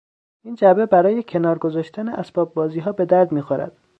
[0.43, 3.77] این جعبه برای کنار گذاشتن اسباب بازیها به درد میخورد.